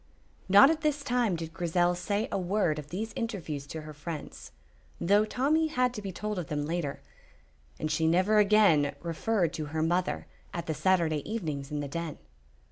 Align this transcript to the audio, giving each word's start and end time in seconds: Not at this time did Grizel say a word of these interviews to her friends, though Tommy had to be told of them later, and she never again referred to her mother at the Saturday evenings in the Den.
Not 0.49 0.71
at 0.71 0.81
this 0.81 1.03
time 1.03 1.35
did 1.35 1.53
Grizel 1.53 1.93
say 1.93 2.27
a 2.31 2.39
word 2.39 2.79
of 2.79 2.89
these 2.89 3.13
interviews 3.15 3.67
to 3.67 3.81
her 3.81 3.93
friends, 3.93 4.51
though 4.99 5.25
Tommy 5.25 5.67
had 5.67 5.93
to 5.93 6.01
be 6.01 6.11
told 6.11 6.39
of 6.39 6.47
them 6.47 6.65
later, 6.65 7.01
and 7.79 7.91
she 7.91 8.07
never 8.07 8.39
again 8.39 8.95
referred 9.01 9.53
to 9.53 9.65
her 9.65 9.83
mother 9.83 10.25
at 10.55 10.65
the 10.65 10.73
Saturday 10.73 11.21
evenings 11.31 11.69
in 11.69 11.81
the 11.81 11.87
Den. 11.87 12.17